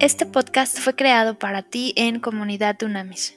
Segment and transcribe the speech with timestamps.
[0.00, 3.36] Este podcast fue creado para ti en Comunidad Dunamis.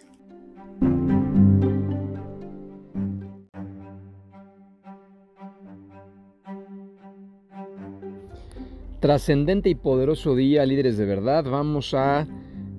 [9.00, 11.46] Trascendente y poderoso día, líderes de verdad.
[11.46, 12.28] Vamos a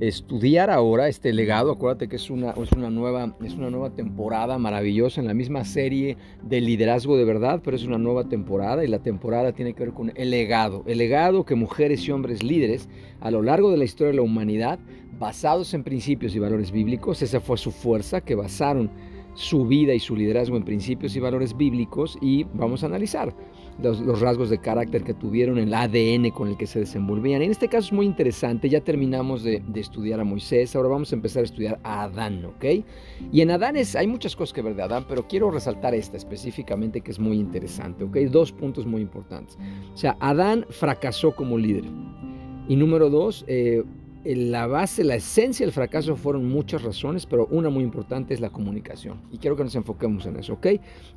[0.00, 1.72] estudiar ahora este legado.
[1.72, 5.64] Acuérdate que es una, es una, nueva, es una nueva temporada maravillosa en la misma
[5.64, 9.84] serie de liderazgo de verdad, pero es una nueva temporada y la temporada tiene que
[9.84, 10.82] ver con el legado.
[10.86, 12.88] El legado que mujeres y hombres líderes
[13.20, 14.78] a lo largo de la historia de la humanidad,
[15.18, 18.90] basados en principios y valores bíblicos, esa fue su fuerza, que basaron
[19.34, 23.34] su vida y su liderazgo en principios y valores bíblicos y vamos a analizar
[23.80, 27.42] los, rasgos de carácter que tuvieron, el ADN con el que se desenvolvían.
[27.42, 31.16] En este caso es muy interesante, ya terminamos de, estudiar a Moisés, ahora vamos a
[31.16, 32.64] empezar a estudiar a Adán, ¿ok?
[33.32, 37.00] Y en Adán hay muchas cosas que ver de Adán, pero quiero resaltar esta específicamente
[37.00, 38.16] que es muy interesante, ¿ok?
[38.30, 39.56] Dos puntos muy importantes.
[39.94, 41.84] O sea, Adán fracasó como líder.
[42.68, 43.82] Y número dos, eh,
[44.24, 48.50] la base, la esencia del fracaso fueron muchas razones, pero una muy importante es la
[48.50, 49.20] comunicación.
[49.32, 50.66] Y quiero que nos enfoquemos en eso, ¿ok?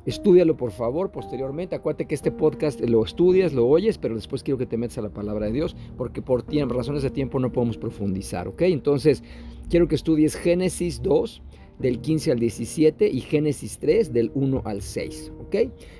[0.06, 1.76] Estúdialo por favor posteriormente.
[1.76, 5.02] Acuérdate que este podcast lo estudias, lo oyes, pero después quiero que te metas a
[5.02, 8.62] la palabra de Dios, porque por tiempo, razones de tiempo no podemos profundizar, ¿ok?
[8.62, 9.22] Entonces,
[9.70, 11.42] quiero que estudies Génesis 2,
[11.78, 15.32] del 15 al 17 y Génesis 3 del 1 al 6.
[15.40, 15.56] ¿Ok?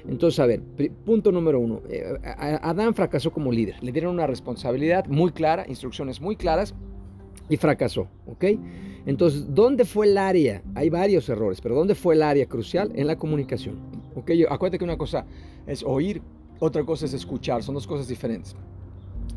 [0.08, 0.62] Entonces, a ver,
[1.04, 1.82] punto número uno.
[1.90, 3.76] Eh, Adán fracasó como líder.
[3.82, 6.74] Le dieron una responsabilidad muy clara, instrucciones muy claras
[7.48, 8.44] y fracasó, ¿ok?
[9.06, 10.62] Entonces, ¿dónde fue el área?
[10.74, 12.90] Hay varios errores, pero ¿dónde fue el área crucial?
[12.94, 13.76] En la comunicación,
[14.14, 14.30] ¿ok?
[14.50, 15.24] Acuérdate que una cosa
[15.66, 16.22] es oír,
[16.58, 18.56] otra cosa es escuchar, son dos cosas diferentes.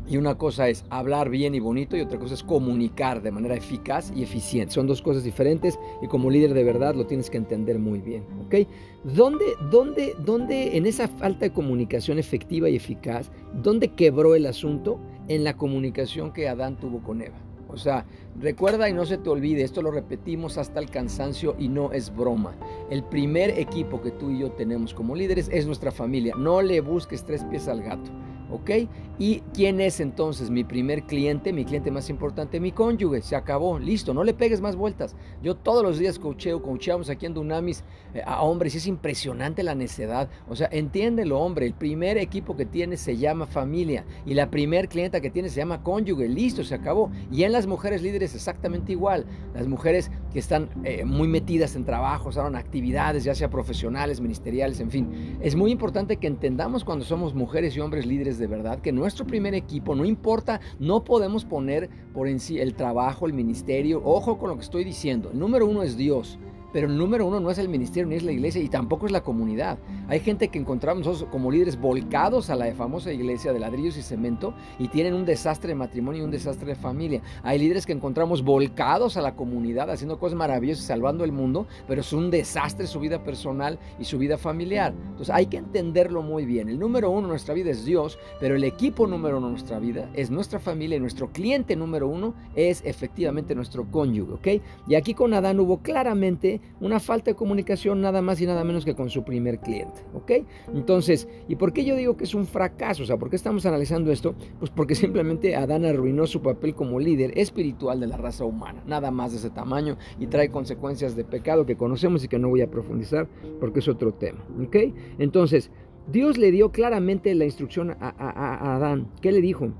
[0.08, 3.54] Y una cosa es hablar bien y bonito y otra cosa es comunicar de manera
[3.54, 4.74] eficaz y eficiente.
[4.74, 8.24] Son dos cosas diferentes y como líder de verdad lo tienes que entender muy bien.
[8.44, 8.68] ¿ok?
[9.04, 13.30] ¿Dónde, dónde, dónde en esa falta de comunicación efectiva y eficaz,
[13.62, 14.98] dónde quebró el asunto?
[15.28, 17.38] En la comunicación que Adán tuvo con Eva.
[17.72, 18.04] O sea,
[18.38, 22.14] recuerda y no se te olvide, esto lo repetimos hasta el cansancio y no es
[22.14, 22.54] broma.
[22.90, 26.34] El primer equipo que tú y yo tenemos como líderes es nuestra familia.
[26.36, 28.10] No le busques tres pies al gato.
[28.50, 28.70] ¿Ok?
[29.18, 32.58] ¿Y quién es entonces mi primer cliente, mi cliente más importante?
[32.58, 35.14] Mi cónyuge, se acabó, listo, no le pegues más vueltas.
[35.42, 37.84] Yo todos los días coacheo, coacheamos aquí en Dunamis
[38.14, 40.28] eh, a hombres y es impresionante la necedad.
[40.48, 44.88] O sea, entiéndelo, hombre, el primer equipo que tienes se llama familia y la primer
[44.88, 47.10] clienta que tienes se llama cónyuge, listo, se acabó.
[47.30, 49.26] Y en las mujeres líderes exactamente igual.
[49.54, 54.80] Las mujeres que están eh, muy metidas en trabajos, en actividades, ya sea profesionales, ministeriales,
[54.80, 55.38] en fin.
[55.40, 59.26] Es muy importante que entendamos cuando somos mujeres y hombres líderes de verdad que nuestro
[59.26, 64.38] primer equipo, no importa, no podemos poner por en sí el trabajo, el ministerio, ojo
[64.38, 66.38] con lo que estoy diciendo, el número uno es Dios.
[66.72, 69.12] Pero el número uno no es el ministerio ni es la iglesia y tampoco es
[69.12, 69.78] la comunidad.
[70.08, 74.02] Hay gente que encontramos nosotros como líderes volcados a la famosa iglesia de ladrillos y
[74.02, 77.22] cemento y tienen un desastre de matrimonio y un desastre de familia.
[77.42, 82.00] Hay líderes que encontramos volcados a la comunidad haciendo cosas maravillosas salvando el mundo, pero
[82.00, 84.92] es un desastre su vida personal y su vida familiar.
[85.10, 86.68] Entonces hay que entenderlo muy bien.
[86.68, 89.78] El número uno en nuestra vida es Dios, pero el equipo número uno en nuestra
[89.78, 94.32] vida es nuestra familia y nuestro cliente número uno es efectivamente nuestro cónyuge.
[94.32, 94.62] ¿ok?
[94.88, 98.84] Y aquí con Adán hubo claramente una falta de comunicación nada más y nada menos
[98.84, 100.32] que con su primer cliente, ¿ok?
[100.74, 103.02] Entonces, ¿y por qué yo digo que es un fracaso?
[103.02, 104.34] O sea, ¿por qué estamos analizando esto?
[104.58, 109.10] Pues porque simplemente Adán arruinó su papel como líder espiritual de la raza humana, nada
[109.10, 112.62] más de ese tamaño y trae consecuencias de pecado que conocemos y que no voy
[112.62, 113.28] a profundizar
[113.60, 114.76] porque es otro tema, ¿ok?
[115.18, 115.70] Entonces,
[116.10, 119.08] Dios le dio claramente la instrucción a, a Adán.
[119.20, 119.70] ¿Qué le dijo?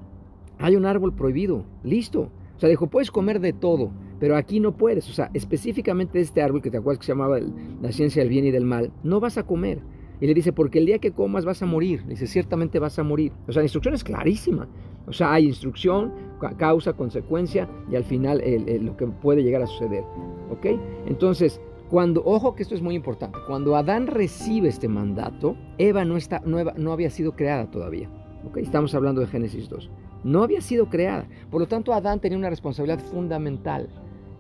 [0.59, 2.31] Hay un árbol prohibido, listo.
[2.57, 3.91] O sea, dijo, puedes comer de todo,
[4.21, 5.09] pero aquí no puedes.
[5.09, 8.45] O sea, específicamente este árbol que te acuerdas que se llamaba la ciencia del bien
[8.45, 9.81] y del mal, no vas a comer.
[10.21, 12.03] Y le dice, porque el día que comas vas a morir.
[12.03, 13.33] Le dice, ciertamente vas a morir.
[13.49, 14.69] O sea, la instrucción es clarísima.
[15.07, 16.13] O sea, hay instrucción,
[16.59, 18.43] causa, consecuencia y al final
[18.83, 20.05] lo que puede llegar a suceder.
[20.51, 20.67] ¿Ok?
[21.07, 21.59] Entonces,
[21.89, 26.43] cuando, ojo que esto es muy importante, cuando Adán recibe este mandato, Eva no, está,
[26.45, 28.11] no, no había sido creada todavía.
[28.47, 28.59] ¿Ok?
[28.59, 29.91] Estamos hablando de Génesis 2
[30.25, 31.27] no había sido creada.
[31.51, 33.89] Por lo tanto, Adán tenía una responsabilidad fundamental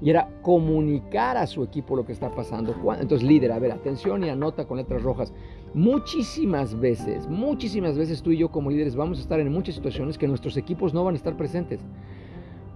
[0.01, 2.75] y era comunicar a su equipo lo que está pasando.
[2.99, 5.33] Entonces, líder, a ver, atención y anota con letras rojas.
[5.75, 10.19] Muchísimas veces, muchísimas veces tú y yo como líderes vamos a estar en muchas situaciones
[10.19, 11.81] que nuestros equipos no van a estar presentes.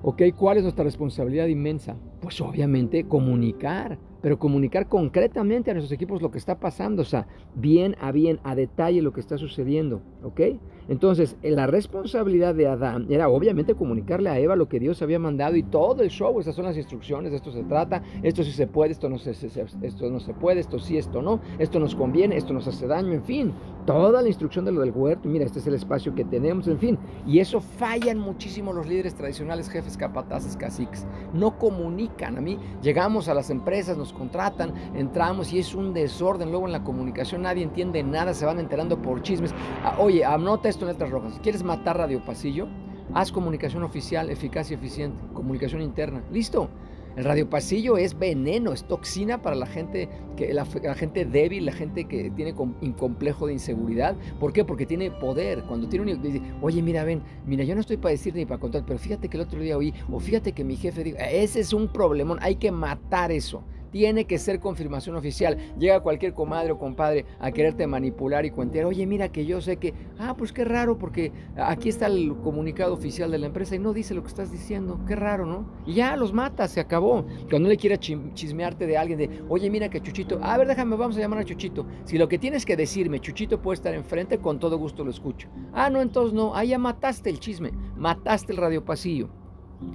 [0.03, 0.23] ¿Ok?
[0.37, 1.97] ¿Cuál es nuestra responsabilidad inmensa?
[2.21, 7.27] Pues obviamente comunicar, pero comunicar concretamente a nuestros equipos lo que está pasando, o sea,
[7.55, 10.41] bien a bien, a detalle lo que está sucediendo, ¿ok?
[10.89, 15.57] Entonces, la responsabilidad de Adán era obviamente comunicarle a Eva lo que Dios había mandado
[15.57, 18.67] y todo el show, esas son las instrucciones, de esto se trata, esto sí se
[18.67, 22.37] puede, esto no se, esto no se puede, esto sí, esto no, esto nos conviene,
[22.37, 23.53] esto nos hace daño, en fin,
[23.87, 26.79] toda la instrucción de lo del huerto, mira, este es el espacio que tenemos, en
[26.79, 32.59] fin, y eso fallan muchísimo los líderes tradicionales, jefes, capataces, caciques, no comunican, a mí
[32.83, 37.43] llegamos a las empresas, nos contratan, entramos y es un desorden, luego en la comunicación
[37.43, 41.39] nadie entiende nada, se van enterando por chismes, ah, oye, anota esto en letras rojas.
[41.43, 42.67] ¿Quieres matar Radio Pasillo?
[43.13, 45.17] Haz comunicación oficial, eficaz y eficiente.
[45.33, 46.23] Comunicación interna.
[46.33, 46.69] Listo.
[47.17, 51.71] El radio pasillo es veneno, es toxina para la gente, que, la, gente débil, la
[51.71, 54.17] gente que tiene un complejo de inseguridad.
[54.41, 54.65] ¿Por qué?
[54.65, 55.63] Porque tiene poder.
[55.63, 56.59] Cuando tiene un...
[56.61, 59.37] Oye, mira, ven, mira, yo no estoy para decir ni para contar, pero fíjate que
[59.37, 62.57] el otro día oí, o fíjate que mi jefe dijo, ese es un problemón, hay
[62.57, 63.63] que matar eso
[63.95, 65.57] tiene que ser confirmación oficial.
[65.79, 69.77] Llega cualquier comadre o compadre a quererte manipular y cuentear, oye, mira que yo sé
[69.77, 73.79] que, ah, pues qué raro, porque aquí está el comunicado oficial de la empresa y
[73.79, 75.71] no dice lo que estás diciendo, qué raro, ¿no?
[75.87, 77.25] Y ya los mata, se acabó.
[77.49, 81.17] Cuando le quiera chismearte de alguien, de, oye, mira que Chuchito, a ver, déjame, vamos
[81.17, 81.87] a llamar a Chuchito.
[82.05, 85.49] Si lo que tienes que decirme, Chuchito puede estar enfrente, con todo gusto lo escucho.
[85.73, 89.44] Ah, no, entonces no, ahí ya mataste el chisme, mataste el radio pasillo.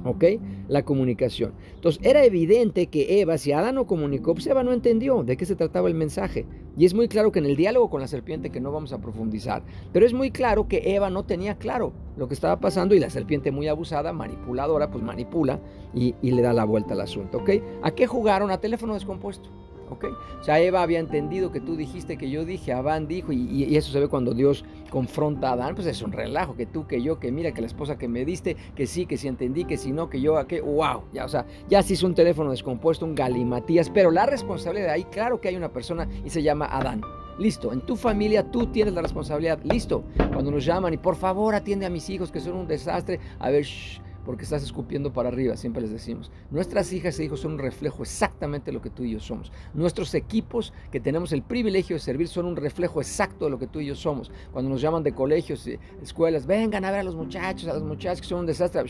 [0.06, 0.26] ¿Ok?
[0.68, 1.54] La comunicación.
[1.76, 5.46] Entonces era evidente que Eva, si Adán no comunicó, pues Eva no entendió de qué
[5.46, 6.46] se trataba el mensaje.
[6.78, 9.00] Y es muy claro que en el diálogo con la serpiente, que no vamos a
[9.00, 13.00] profundizar, pero es muy claro que Eva no tenía claro lo que estaba pasando y
[13.00, 15.60] la serpiente muy abusada, manipuladora, pues manipula
[15.94, 17.40] y, le da la vuelta al asunto.
[17.40, 17.50] ¿Ok?
[17.82, 18.52] ¿A qué jugaron?
[18.52, 19.50] A teléfono descompuesto.
[19.90, 20.06] ¿Ok?
[20.40, 23.92] O sea, Eva había entendido que tú dijiste, que yo dije, Adán dijo, y, eso
[23.92, 27.20] se ve cuando Dios confronta a Adán, pues es un relajo, que tú, que yo,
[27.20, 29.92] que mira, que la esposa que me diste, que sí, que sí entendí, que si
[29.92, 33.16] no, que yo, que wow, ya, o sea, ya se hizo un teléfono descompuesto, un
[33.16, 37.02] galimatías, pero la responsabilidad de ahí, claro que hay una persona y se llama Adán.
[37.40, 39.60] Listo, en tu familia tú tienes la responsabilidad.
[39.64, 43.22] Listo, cuando nos llaman y por favor atiende a mis hijos que son un desastre.
[43.40, 46.32] A ver, shh, porque estás escupiendo para arriba, siempre les decimos.
[46.52, 49.52] Nuestras hijas e hijos son un reflejo exactamente de lo que tú y yo somos.
[49.74, 53.66] Nuestros equipos que tenemos el privilegio de servir son un reflejo exacto de lo que
[53.66, 54.32] tú y yo somos.
[54.52, 57.82] Cuando nos llaman de colegios, y escuelas, vengan a ver a los muchachos, a las
[57.82, 58.84] muchachas que son un desastre,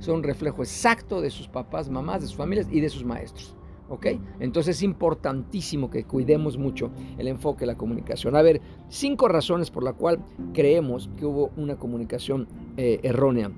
[0.00, 3.54] son un reflejo exacto de sus papás, mamás, de sus familias y de sus maestros.
[3.90, 4.06] ¿Ok?
[4.40, 8.36] Entonces es importantísimo que cuidemos mucho el enfoque de la comunicación.
[8.36, 12.48] A ver, cinco razones por la cual creemos que hubo una comunicación
[12.78, 13.50] eh, errónea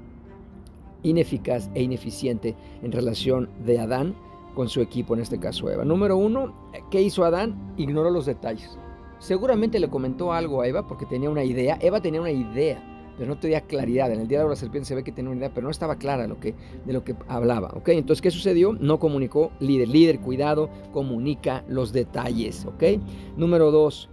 [1.04, 4.16] ineficaz e ineficiente en relación de Adán
[4.54, 5.84] con su equipo, en este caso Eva.
[5.84, 6.52] Número uno,
[6.90, 7.74] ¿qué hizo Adán?
[7.76, 8.78] Ignoró los detalles.
[9.18, 11.78] Seguramente le comentó algo a Eva porque tenía una idea.
[11.80, 12.82] Eva tenía una idea,
[13.16, 14.12] pero no tenía claridad.
[14.12, 15.96] En el diálogo de la serpiente se ve que tenía una idea, pero no estaba
[15.96, 16.54] clara lo que,
[16.84, 17.68] de lo que hablaba.
[17.74, 17.88] ¿ok?
[17.90, 18.72] Entonces, ¿qué sucedió?
[18.74, 19.50] No comunicó.
[19.60, 22.66] Líder, líder, cuidado, comunica los detalles.
[22.66, 23.00] ¿ok?
[23.36, 24.10] Número dos,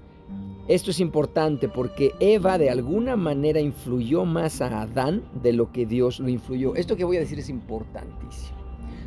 [0.73, 5.85] esto es importante porque Eva de alguna manera influyó más a Adán de lo que
[5.85, 6.75] Dios lo influyó.
[6.75, 8.57] Esto que voy a decir es importantísimo.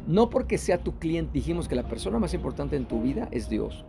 [0.07, 3.49] No porque sea tu cliente, dijimos que la persona más importante en tu vida es
[3.49, 3.87] Dios.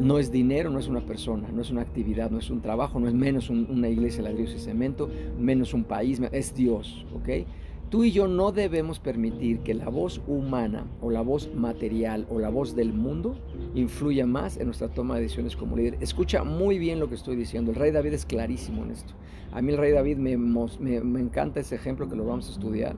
[0.00, 2.98] No es dinero, no es una persona, no es una actividad, no es un trabajo,
[2.98, 5.08] no es menos una iglesia, ladrillos y cemento,
[5.38, 7.46] menos un país, es Dios, ¿ok?
[7.94, 12.40] Tú y yo no debemos permitir que la voz humana o la voz material o
[12.40, 13.36] la voz del mundo
[13.76, 15.98] influya más en nuestra toma de decisiones como líder.
[16.00, 17.70] Escucha muy bien lo que estoy diciendo.
[17.70, 19.14] El rey David es clarísimo en esto.
[19.52, 22.96] A mí el rey David me, me, encanta ese ejemplo que lo vamos a estudiar.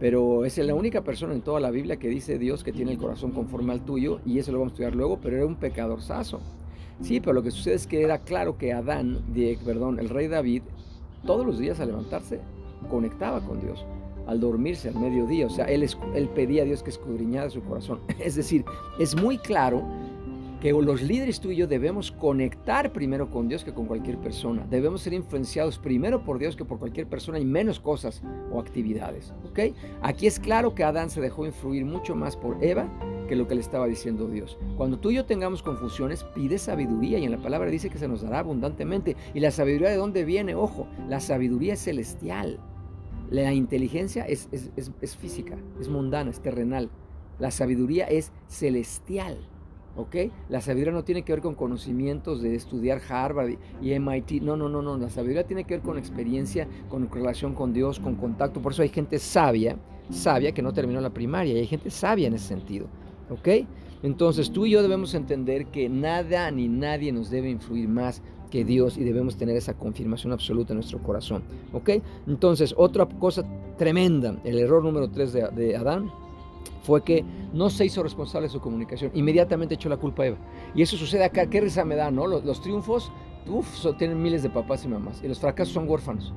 [0.00, 2.98] Pero es la única persona en toda la Biblia que dice Dios que tiene el
[2.98, 6.02] corazón conforme al tuyo y eso lo vamos a estudiar luego, pero era un pecador
[6.02, 6.40] sazo.
[7.00, 9.22] Sí, pero lo que sucede es que era claro que Adán,
[9.64, 10.62] perdón, el rey David,
[11.24, 12.40] todos los días al levantarse,
[12.90, 13.86] conectaba con Dios
[14.26, 15.46] al dormirse al mediodía.
[15.46, 15.88] O sea, él,
[16.34, 18.00] pedía a Dios que escudriñara su corazón.
[18.18, 18.64] Es decir,
[18.98, 19.82] es muy claro
[20.62, 24.64] que los líderes tú y yo debemos conectar primero con Dios que con cualquier persona.
[24.70, 29.32] Debemos ser influenciados primero por Dios que por cualquier persona y menos cosas o actividades.
[29.50, 29.74] ¿ok?
[30.02, 32.88] Aquí es claro que Adán se dejó influir mucho más por Eva
[33.28, 34.56] que lo que le estaba diciendo Dios.
[34.76, 38.06] Cuando tú y yo tengamos confusiones, pide sabiduría y en la palabra dice que se
[38.06, 39.16] nos dará abundantemente.
[39.34, 40.54] ¿Y la sabiduría de dónde viene?
[40.54, 42.60] Ojo, la sabiduría es celestial.
[43.32, 44.46] La inteligencia es,
[45.18, 46.90] física, es mundana, es terrenal.
[47.38, 49.38] La sabiduría es celestial.
[49.96, 50.16] ¿Ok?
[50.50, 54.42] La sabiduría no tiene que ver con conocimientos de estudiar Harvard y MIT.
[54.42, 54.98] No, no, no, no.
[54.98, 58.60] La sabiduría tiene que ver con experiencia, con relación con Dios, con contacto.
[58.60, 59.78] Por eso hay gente sabia,
[60.10, 62.86] sabia que no terminó la primaria y hay gente sabia en ese sentido.
[63.30, 63.48] ¿Ok?
[64.02, 68.20] Entonces tú y yo debemos entender que nada ni nadie nos debe influir más
[68.52, 71.42] que Dios y debemos tener esa confirmación absoluta en nuestro corazón.
[71.72, 71.90] ¿Ok?
[72.28, 73.44] Entonces, otra cosa
[73.78, 76.12] tremenda, el error número 3 de, Adán
[76.82, 79.10] fue que no se hizo responsable de su comunicación.
[79.14, 80.36] Inmediatamente echó la culpa a Eva.
[80.74, 81.46] Y eso sucede acá.
[81.46, 82.26] ¿Qué risa me da, no?
[82.26, 83.10] Los, triunfos
[83.46, 85.22] uff, tienen miles de papás y mamás.
[85.24, 86.34] Y los fracasos son huérfanos.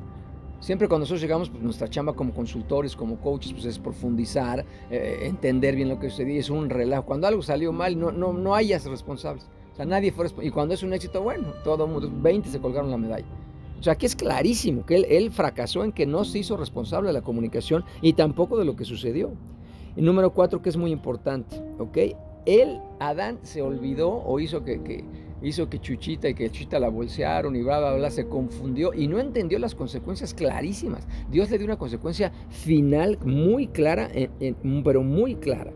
[0.62, 5.19] Siempre cuando nosotros llegamos, pues nuestra chamba como consultores, como coaches, pues es profundizar, eh,
[5.24, 7.05] entender bien lo que sucedió, es un relajo.
[7.05, 9.50] Cuando algo salió mal, no, no, no hayas responsables.
[9.75, 10.27] O sea, nadie fue.
[10.41, 13.25] Y cuando es un éxito, bueno, todo el mundo, 20 se colgaron la medalla.
[13.77, 17.13] O sea, aquí es clarísimo que él, fracasó en que no se hizo responsable de
[17.13, 19.32] la comunicación y tampoco de lo que sucedió.
[19.98, 21.98] Y número cuatro, que es muy importante, ¿ok?
[22.46, 25.03] Él, Adán, se olvidó o hizo que,
[25.41, 29.10] hizo que Chuchita y que Chuchita la bolsearon y bla, bla, bla, se confundió y
[29.10, 31.05] no entendió las consecuencias clarísimas.
[31.29, 34.10] Dios le dio una consecuencia final muy clara,
[34.86, 35.74] pero muy clara,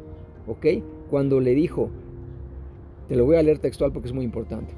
[0.48, 0.68] ¿ok?
[1.10, 1.90] Cuando le dijo,
[3.10, 4.72] te lo voy a leer textual porque es muy importante.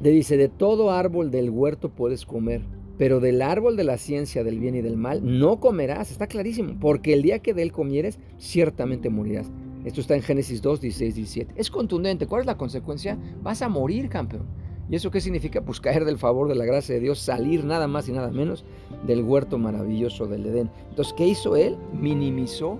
[0.00, 2.62] Le dice, de todo árbol del huerto puedes comer,
[2.96, 6.78] pero del árbol de la ciencia del bien y del mal no comerás, está clarísimo,
[6.80, 9.50] porque el día que de él comieres, ciertamente morirás.
[9.84, 11.54] Esto está en Génesis 2, 16, 17.
[11.56, 12.26] Es contundente.
[12.26, 13.18] ¿Cuál es la consecuencia?
[13.42, 14.46] Vas a morir, campeón.
[14.90, 15.62] ¿Y eso qué significa?
[15.62, 18.64] Pues caer del favor de la gracia de Dios, salir nada más y nada menos
[19.06, 20.70] del huerto maravilloso del Edén.
[20.90, 21.76] Entonces, ¿qué hizo él?
[21.92, 22.78] Minimizó,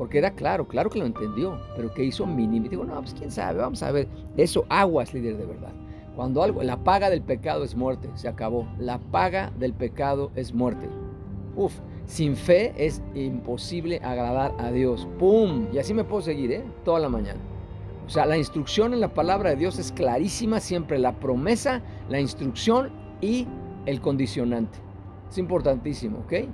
[0.00, 2.24] porque era claro, claro que lo entendió, pero ¿qué hizo?
[2.24, 2.70] Minimizó.
[2.70, 4.08] Digo, no, pues quién sabe, vamos a ver.
[4.38, 5.72] Eso, aguas, líder de verdad.
[6.16, 8.66] Cuando algo, la paga del pecado es muerte, se acabó.
[8.78, 10.88] La paga del pecado es muerte.
[11.54, 11.74] Uf,
[12.06, 15.06] sin fe es imposible agradar a Dios.
[15.18, 15.66] ¡Pum!
[15.70, 16.64] Y así me puedo seguir, ¿eh?
[16.82, 17.40] Toda la mañana.
[18.06, 20.98] O sea, la instrucción en la palabra de Dios es clarísima siempre.
[20.98, 22.90] La promesa, la instrucción
[23.20, 23.46] y
[23.84, 24.78] el condicionante.
[25.28, 26.48] Es importantísimo, ¿ok?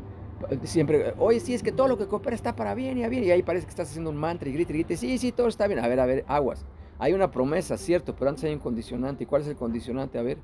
[0.65, 3.25] Siempre, oye, sí, es que todo lo que coopera está para bien y a bien.
[3.25, 4.97] Y ahí parece que estás haciendo un mantra y grita y grita.
[4.97, 5.81] Sí, sí, todo está bien.
[5.81, 6.65] A ver, a ver, aguas.
[6.99, 9.25] Hay una promesa, cierto, pero antes hay un condicionante.
[9.25, 10.19] ¿Y cuál es el condicionante?
[10.19, 10.39] A ver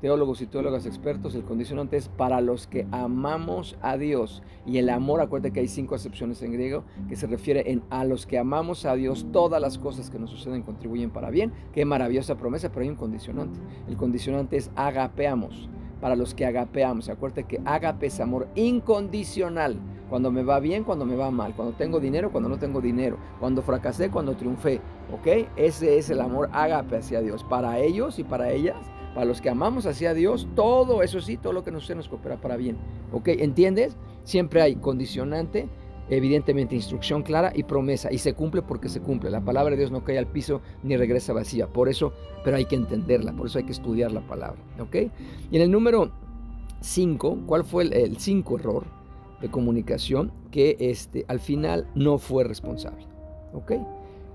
[0.00, 4.42] teólogos y teólogas expertos, el condicionante es para los que amamos a Dios.
[4.66, 8.04] Y el amor, acuérdate que hay cinco acepciones en griego, que se refiere en a
[8.04, 11.52] los que amamos a Dios, todas las cosas que nos suceden contribuyen para bien.
[11.72, 13.58] Qué maravillosa promesa, pero hay un condicionante.
[13.88, 15.68] El condicionante es agapeamos.
[16.00, 19.78] Para los que agapeamos, acuérdate que agape es amor incondicional.
[20.10, 21.54] Cuando me va bien, cuando me va mal.
[21.54, 23.16] Cuando tengo dinero, cuando no tengo dinero.
[23.40, 24.80] Cuando fracasé, cuando triunfé.
[25.12, 25.48] ¿Ok?
[25.56, 27.44] Ese es el amor agape hacia Dios.
[27.44, 28.76] Para ellos y para ellas
[29.16, 32.06] para los que amamos hacia Dios, todo eso sí, todo lo que nos, se nos
[32.06, 32.76] coopera para bien.
[33.12, 33.28] ¿Ok?
[33.28, 33.96] ¿Entiendes?
[34.24, 35.70] Siempre hay condicionante,
[36.10, 38.12] evidentemente instrucción clara y promesa.
[38.12, 39.30] Y se cumple porque se cumple.
[39.30, 41.66] La palabra de Dios no cae al piso ni regresa vacía.
[41.66, 42.12] Por eso,
[42.44, 43.32] pero hay que entenderla.
[43.32, 44.60] Por eso hay que estudiar la palabra.
[44.80, 44.96] ¿Ok?
[45.50, 46.10] Y en el número
[46.80, 48.84] 5, ¿cuál fue el 5 error
[49.40, 50.32] de comunicación?
[50.50, 53.06] Que este, al final no fue responsable.
[53.52, 53.72] ¿Ok?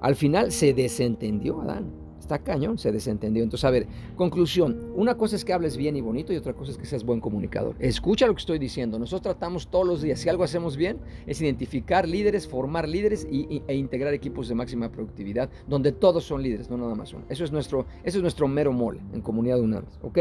[0.01, 2.00] Al final se desentendió Adán
[2.31, 3.43] está cañón, se desentendió.
[3.43, 6.71] Entonces, a ver, conclusión, una cosa es que hables bien y bonito y otra cosa
[6.71, 7.75] es que seas buen comunicador.
[7.79, 8.97] Escucha lo que estoy diciendo.
[8.97, 13.61] Nosotros tratamos todos los días, si algo hacemos bien, es identificar líderes, formar líderes y,
[13.67, 17.25] e integrar equipos de máxima productividad, donde todos son líderes, no nada más uno.
[17.29, 20.19] Eso es nuestro, eso es nuestro mero mole en comunidad de UNAM, ¿ok?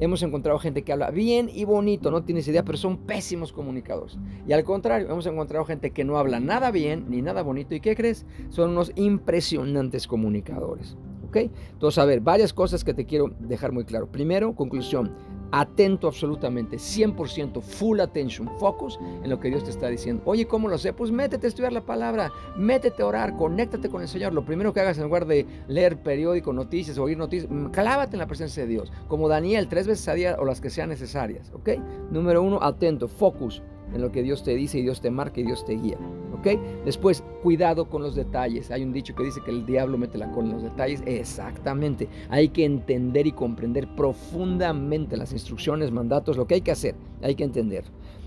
[0.00, 4.18] Hemos encontrado gente que habla bien y bonito, no tienes idea, pero son pésimos comunicadores.
[4.48, 7.74] Y al contrario, hemos encontrado gente que no habla nada bien ni nada bonito.
[7.74, 8.26] ¿Y qué crees?
[8.50, 10.96] Son unos impresionantes comunicadores.
[11.40, 14.06] Entonces, a ver, varias cosas que te quiero dejar muy claro.
[14.06, 15.12] Primero, conclusión,
[15.52, 20.22] atento absolutamente, 100%, full attention, focus en lo que Dios te está diciendo.
[20.24, 20.92] Oye, ¿cómo lo sé?
[20.92, 24.32] Pues métete a estudiar la palabra, métete a orar, conéctate con el Señor.
[24.32, 28.26] Lo primero que hagas en lugar de leer periódico, noticias oír noticias, clávate en la
[28.26, 31.70] presencia de Dios, como Daniel, tres veces a día o las que sean necesarias, ¿ok?
[32.10, 33.62] Número uno, atento, focus
[33.94, 35.98] en lo que Dios te dice y Dios te marca y Dios te guía.
[36.34, 36.58] ¿Ok?
[36.84, 38.70] Después, cuidado con los detalles.
[38.70, 41.02] Hay un dicho que dice que el diablo mete la cola en los detalles.
[41.06, 42.08] Exactamente.
[42.28, 46.94] Hay que entender y comprender profundamente las instrucciones, mandatos, lo que hay que hacer.
[47.22, 47.84] Hay que entender.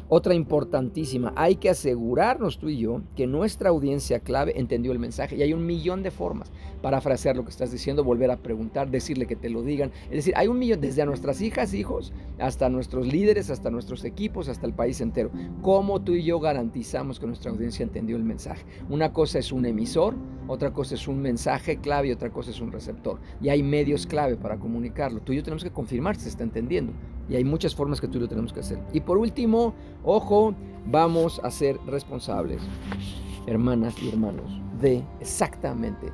[0.08, 5.36] Otra importantísima, hay que asegurarnos tú y yo que nuestra audiencia clave entendió el mensaje
[5.36, 6.52] y hay un millón de formas
[6.84, 9.92] para frasear lo que estás diciendo, volver a preguntar, decirle que te lo digan.
[10.06, 14.06] Es decir, hay un millón, desde a nuestras hijas, hijos, hasta nuestros líderes, hasta nuestros
[14.06, 15.32] equipos, hasta el país entero.
[15.64, 18.64] ¿Cómo tú y yo garantizamos que nuestra audiencia entendió el mensaje?
[18.90, 20.14] Una cosa es un emisor,
[20.48, 23.20] otra cosa es un mensaje clave y otra cosa es un receptor.
[23.42, 25.22] Y hay medios clave para comunicarlo.
[25.22, 26.94] Tú y yo tenemos que confirmar si se está entendiendo.
[27.30, 28.80] Y hay muchas formas que tú y yo tenemos que hacer.
[28.94, 30.54] Y por último, ojo,
[30.86, 32.62] vamos a ser responsables,
[33.48, 36.12] hermanas y hermanos, de exactamente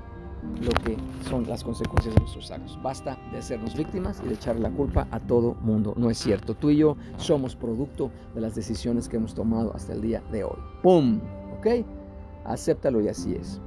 [0.61, 0.97] lo que
[1.29, 2.81] son las consecuencias de nuestros actos.
[2.81, 5.93] Basta de hacernos víctimas y de echarle la culpa a todo mundo.
[5.97, 6.55] No es cierto.
[6.55, 10.43] Tú y yo somos producto de las decisiones que hemos tomado hasta el día de
[10.43, 10.57] hoy.
[10.81, 11.19] ¡Pum!
[11.57, 11.85] ¿Ok?
[12.45, 13.61] Acéptalo y así es.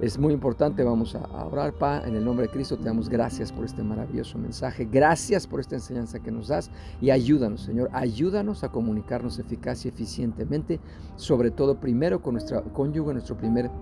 [0.00, 3.50] Es muy importante, vamos a orar, Pa, en el nombre de Cristo te damos gracias
[3.50, 8.62] por este maravilloso mensaje, gracias por esta enseñanza que nos das y ayúdanos, Señor, ayúdanos
[8.62, 10.78] a comunicarnos eficaz y eficientemente,
[11.16, 13.72] sobre todo primero con nuestra cónyuge, nuestro primer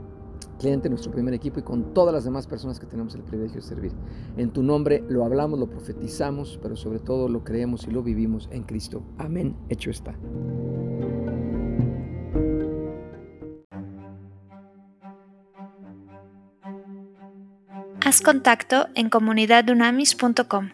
[0.58, 3.66] cliente, nuestro primer equipo y con todas las demás personas que tenemos el privilegio de
[3.66, 3.92] servir.
[4.38, 8.48] En tu nombre lo hablamos, lo profetizamos, pero sobre todo lo creemos y lo vivimos
[8.50, 9.02] en Cristo.
[9.18, 9.54] Amén.
[9.68, 10.14] Hecho está.
[18.06, 20.70] Haz contacto en comunidadunamis.com.